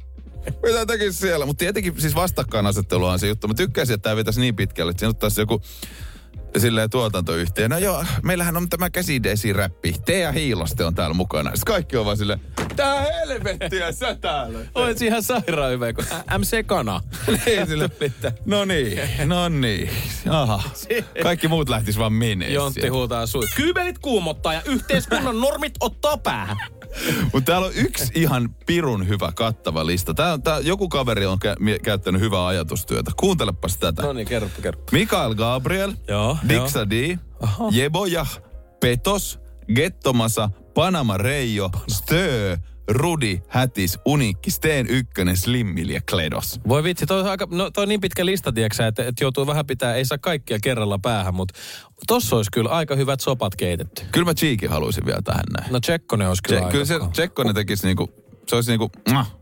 [0.64, 1.46] Mitä tekisi siellä?
[1.46, 3.48] Mutta tietenkin siis vastakkainasettelu on se juttu.
[3.48, 5.62] Mä tykkäisin, että tämä vetäisi niin pitkälle, että siinä ottaisi joku
[6.58, 7.68] silleen tuotantoyhtiö.
[7.68, 9.96] No joo, meillähän on tämä käsidesi-räppi.
[10.06, 11.50] Te ja Hiiloste on täällä mukana.
[11.56, 12.42] Sitten kaikki on vaan silleen,
[12.76, 14.60] tää helvettiä sä täällä.
[14.76, 16.06] Olet ihan sairaan hyvä, kun
[16.38, 17.02] MC Kana.
[17.46, 17.90] Niin, sille,
[18.46, 19.90] no niin, no niin.
[20.30, 20.64] Aha.
[21.24, 22.50] Kaikki muut lähtis vaan menee.
[22.52, 23.46] Jontti huutaa suu.
[23.56, 26.58] Kyybelit kuumottaa ja yhteiskunnan normit ottaa päähän.
[27.34, 30.14] Mutta täällä on yksi ihan pirun hyvä kattava lista.
[30.14, 33.12] Tää, tää, joku kaveri on kä- käyttänyt hyvää ajatustyötä.
[33.18, 34.02] Kuuntelepas tätä.
[34.02, 34.92] No niin, kerropa, kerropa.
[34.92, 37.18] Mikael Gabriel, Joo, Dixa D,
[37.72, 38.26] Jeboja,
[38.80, 39.40] Petos,
[39.76, 46.60] Gettomasa, Panama Reijo, Stö, Rudi, Hätis, Unikki, Steen Ykkönen, Slimmil ja Kledos.
[46.68, 49.48] Voi vitsi, toi on, aika, no, toi on niin pitkä lista, tiiäksä, että, että joutuu
[49.48, 51.60] vähän pitää, ei saa kaikkia kerralla päähän, mutta
[52.08, 54.04] tossa olisi kyllä aika hyvät sopat keitetty.
[54.12, 55.72] Kyllä mä Cheekin haluaisin vielä tähän näin.
[55.72, 57.00] No Tsekkonen olisi kyllä Se, aika kyllä se.
[57.12, 58.10] Tsekkonen tekisi niinku,
[58.48, 59.36] se olisi niinku, mwah,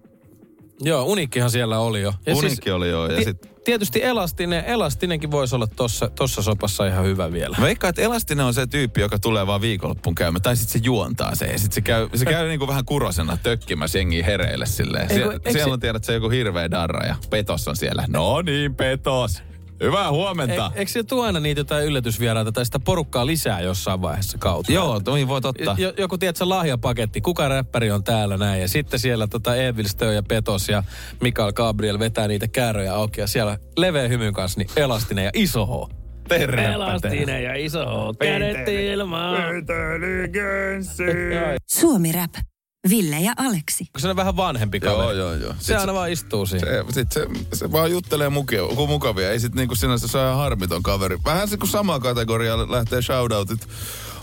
[0.82, 2.14] Joo, Unikkihan siellä oli jo.
[2.26, 3.08] Ja Unikki oli joo.
[3.08, 7.58] Ja ti- sit, Tietysti elastinen, elastinenkin voisi olla tossa, tossa sopassa ihan hyvä vielä.
[7.62, 10.42] Veikkaan, että Elastinen on se tyyppi, joka tulee vaan viikonloppuun käymään.
[10.42, 11.46] Tai sitten se juontaa se.
[11.46, 15.08] Ja sitten se käy, se käy niinku vähän kurosena tökkimässä jengiä hereille silleen.
[15.10, 17.68] Sie- Eikö- eikö siellä se- on tiedät, että se on joku hirveä darra ja Petos
[17.68, 18.06] on siellä.
[18.08, 19.44] No niin, Petos.
[19.84, 20.72] Hyvää huomenta.
[20.76, 24.72] E, eikö se tuo aina niitä jotain yllätysvieraita tai sitä porukkaa lisää jossain vaiheessa kautta?
[24.72, 25.76] Joo, toi voit ottaa.
[25.78, 28.62] Jo, joku, tiedätkö, lahjapaketti, kuka räppäri on täällä näin.
[28.62, 30.84] Ja sitten siellä tota Evil Stö ja Petos ja
[31.22, 33.22] Mikael Gabriel vetää niitä kääröjä auki.
[33.22, 36.00] Ja siellä leveä hymyn kanssa, niin elastinen ja iso H.
[36.74, 38.18] Elastinen ja iso H.
[38.18, 39.44] Kädet ilmaan.
[41.68, 42.49] Suomi Rap.
[42.90, 43.86] Ville ja Aleksi.
[43.94, 45.02] Kun se on vähän vanhempi kaveri.
[45.02, 45.56] Joo, joo, joo.
[45.60, 46.68] Se aina vaan istuu siihen.
[46.68, 49.32] Se, sit se, se vaan juttelee mukavia, mukavia.
[49.32, 51.18] Ei sit niinku sinänsä se on ihan harmiton kaveri.
[51.26, 53.68] Vähän se kuin samaa kategoriaa lähtee shoutoutit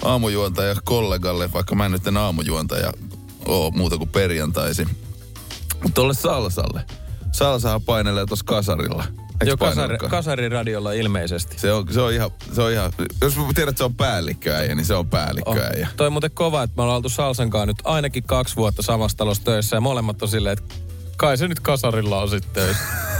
[0.04, 2.92] aamujuontaja kollegalle, vaikka mä en nyt en aamujuontaja
[3.46, 4.88] oo muuta kuin perjantaisin.
[5.82, 6.84] Mutta tolle Salsalle.
[7.32, 9.04] Salsahan painelee tuossa kasarilla.
[9.44, 10.10] Joo, kasari, painellutkaan?
[10.10, 11.58] kasariradiolla ilmeisesti.
[11.58, 14.86] Se on, se on ihan, se on ihan, jos tiedät, että se on päällikköäijä, niin
[14.86, 15.88] se on päällikköäijä.
[15.96, 19.16] Toi on muuten kova, että me ollaan oltu Salsan kanssa nyt ainakin kaksi vuotta samassa
[19.16, 20.74] talossa töissä ja molemmat on silleen, että
[21.16, 22.82] kai se nyt kasarilla on sitten töissä.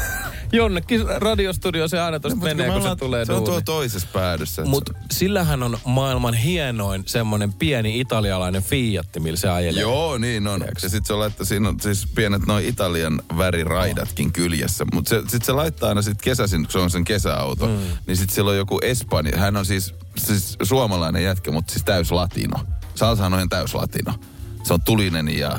[0.52, 4.08] Jonnekin radiostudio se aina Mut kun menee, me kun se tulee Se on tuo toisessa
[4.12, 4.64] päädyssä.
[4.64, 9.82] Mutta sillähän on maailman hienoin semmonen pieni italialainen Fiat, millä se ajelee.
[9.82, 10.64] Joo, niin on.
[10.82, 14.84] Ja sit se on laittaa, siinä on siis pienet noin Italian väriraidatkin kyljessä.
[14.94, 17.78] Mutta se, sit se laittaa aina sit kesäisin, kun se on sen kesäauto, mm.
[18.06, 19.38] niin sit siellä on joku Espanja.
[19.38, 22.56] Hän on siis, siis suomalainen jätkä, mutta siis täys latino.
[22.94, 24.14] Salsahan on ihan täys latino.
[24.62, 25.58] Se on tulinen ja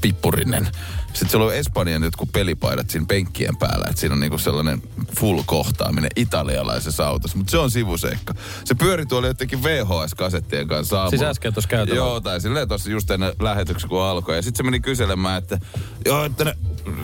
[0.00, 0.68] pippurinen.
[1.12, 4.82] Sitten siellä on Espanjan jotkut pelipaidat siinä penkkien päällä, että siinä on niinku sellainen
[5.20, 7.36] full kohtaaminen italialaisessa autossa.
[7.38, 8.34] Mutta se on sivuseikka.
[8.64, 11.10] Se pyöri tuolla jotenkin VHS-kasettien kanssa aamulla.
[11.10, 11.96] Siis äsken tuossa käytävällä.
[12.04, 14.36] Joo, tai silleen tuossa just ennen lähetyksen kun alkoi.
[14.36, 15.58] Ja sitten se meni kyselemään, että
[16.06, 16.54] joo, että ne,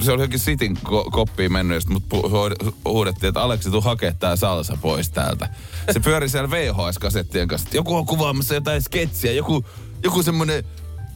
[0.01, 3.71] se oli jokin sitin ko- koppiin mennyt, ja sit mut pu- huud- huudettiin, että Aleksi,
[3.71, 5.49] tuu hakee tää salsa pois täältä.
[5.93, 7.69] Se pyöri siellä VHS-kasettien kanssa.
[7.73, 9.65] Joku on kuvaamassa jotain sketsiä, joku,
[10.03, 10.65] joku semmonen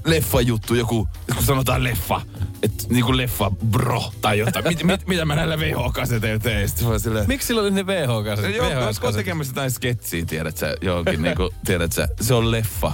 [0.04, 2.20] leffa-juttu, joku, kun sanotaan leffa,
[2.62, 4.68] että niinku leffa bro tai jotain.
[4.68, 6.68] Mit, mit, mitä mä näillä VH-kaseteilla teen?
[6.84, 8.56] Vaan silleen, Miksi sillä oli ne VH-kasetit?
[8.56, 9.16] Joo, oletko VHS-kasetit?
[9.16, 12.92] tekemässä jotain sketsiä, tiedät sä, johonkin niinku, tiedät sä, se on leffa.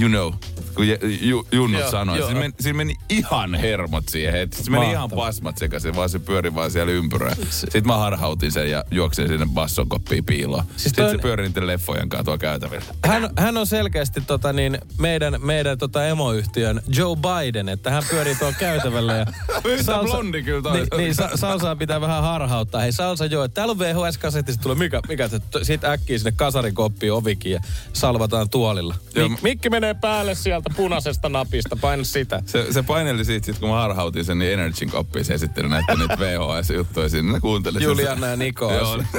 [0.00, 0.32] You know,
[0.76, 2.18] kun Ju, Ju, Junnu Joo, sanoi.
[2.18, 2.26] joo.
[2.28, 4.40] Siinä meni, siinä meni ihan hermot siihen.
[4.40, 7.36] että Se meni ihan pasmat sekaisin, vaan se pyöri vaan siellä ympyrää.
[7.50, 10.64] Sitten mä harhautin sen ja juoksin sinne basson koppiin piiloon.
[10.70, 12.84] Siis Sitten toi se pyöri niiden leffojen kanssa käytävillä.
[13.06, 18.34] Hän, hän on selkeästi tota niin, meidän, meidän tota emoyhtiön Joe Biden, että hän pyörii
[18.34, 19.14] tuolla käytävällä.
[19.14, 19.26] Ja
[19.64, 20.72] Yhtä blondi kyllä toi.
[20.72, 22.80] Niin, niin sa, Salsaa pitää vähän harhauttaa.
[22.80, 26.32] Hei Salsa joo, että täällä on VHS-kasetti, sitten tulee mikä, mikä se, sit äkkiä sinne
[26.36, 27.60] kasarin koppiin ovikin ja
[27.92, 28.94] salvataan tuolilla.
[29.14, 32.42] Joo, Mik, mikki menee päälle sieltä punaisesta napista, paina sitä.
[32.46, 35.94] Se, se paineli siitä, sit kun mä harhautin sen, niin Energyn koppiin se esitteli näitä
[35.94, 37.32] niitä VHS-juttuja sinne.
[37.32, 37.84] Ne kuunteli sen.
[37.84, 38.70] Juliana ja Niko.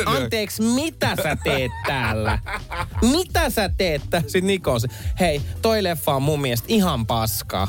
[0.05, 2.39] Anteeksi, mitä sä teet täällä?
[3.01, 4.29] Mitä sä teet täällä?
[4.29, 4.87] Sitten Niko on se,
[5.19, 7.67] hei, toi leffa on mun mielestä ihan paskaa.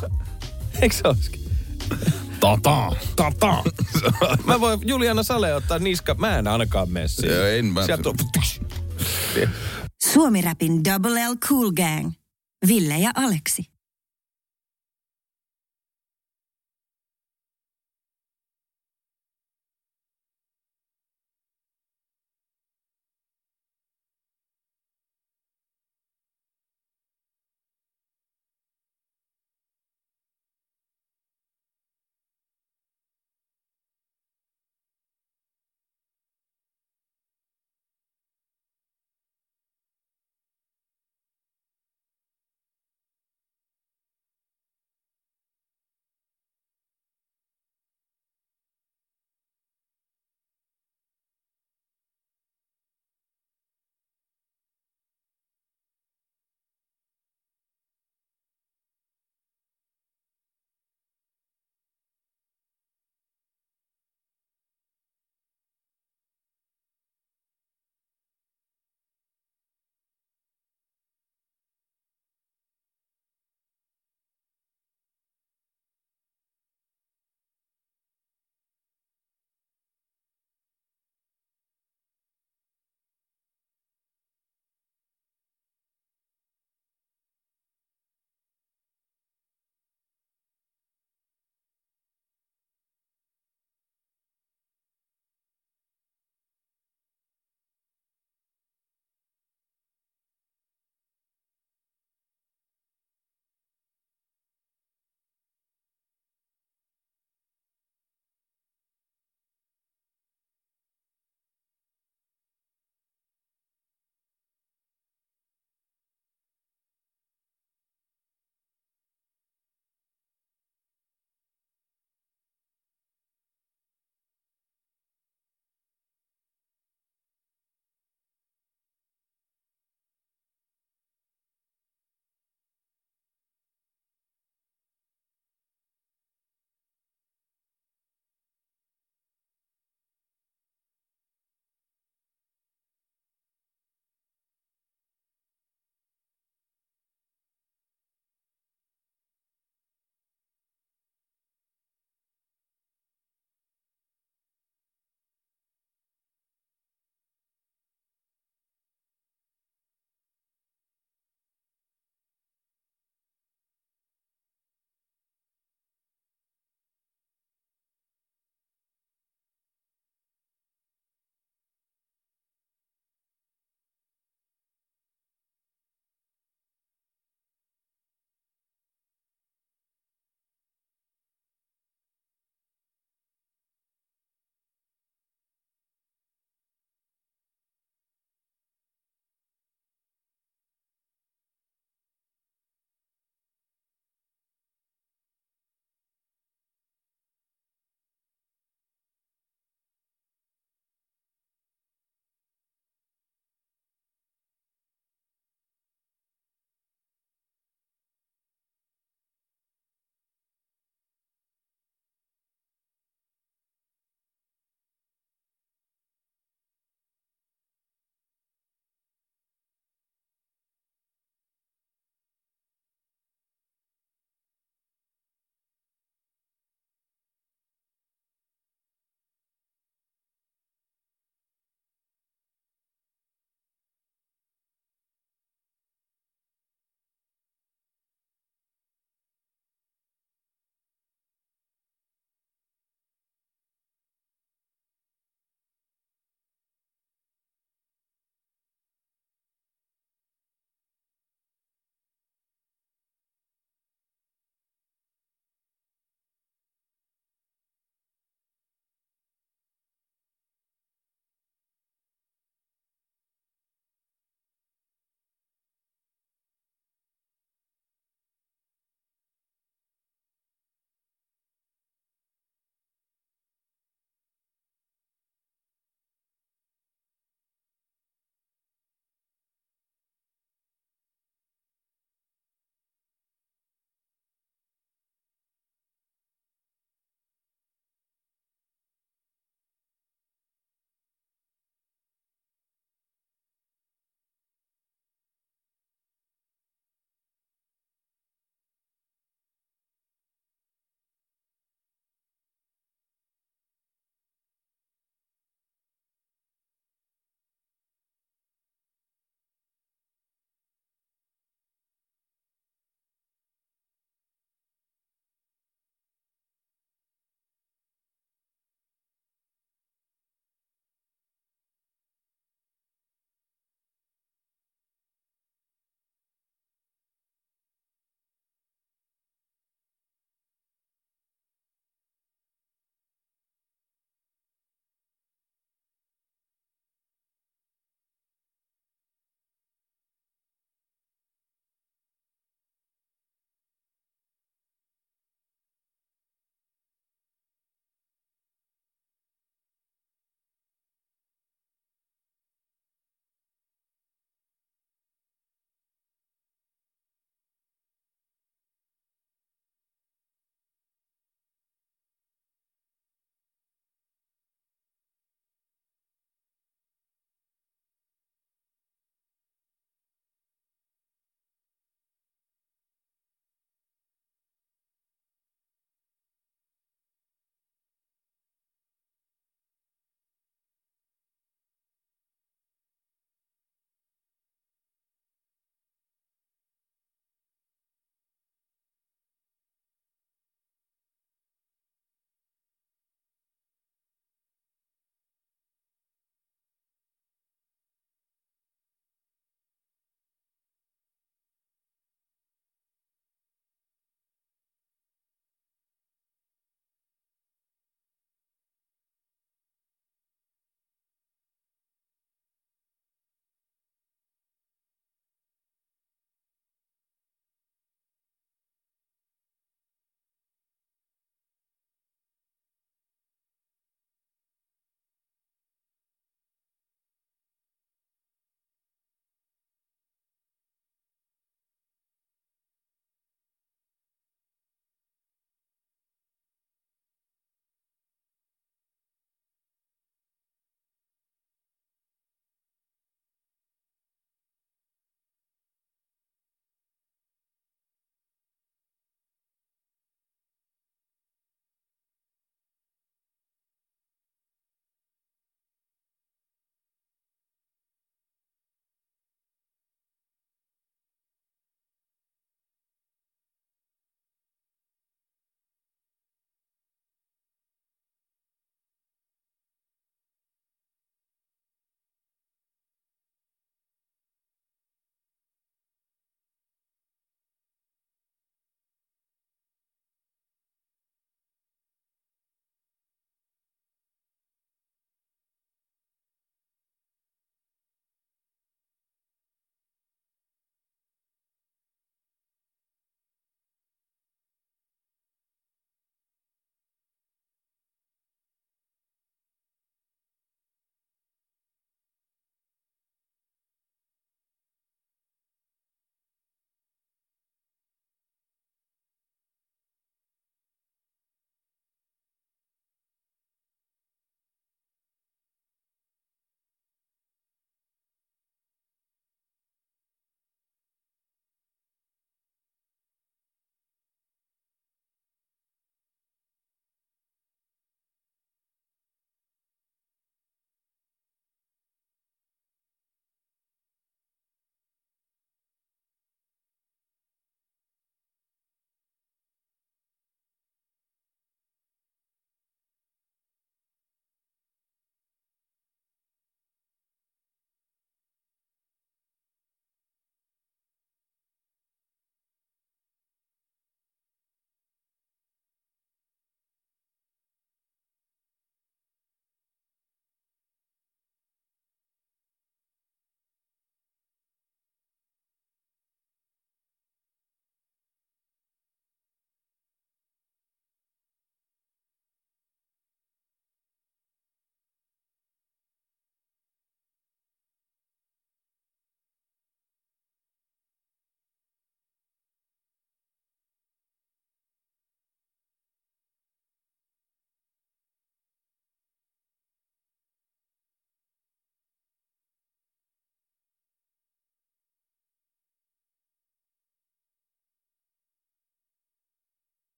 [0.80, 1.40] Eikö se olisikin?
[2.40, 2.92] Tata.
[3.16, 3.64] Tata.
[4.44, 6.14] Mä voin Juliana Sale ottaa niska.
[6.14, 7.36] Mä en ainakaan mene siihen.
[7.36, 8.14] Joo, en mä- Sieltä on...
[10.12, 12.12] Suomi Rapin Double L Cool Gang.
[12.66, 13.77] Ville ja Aleksi.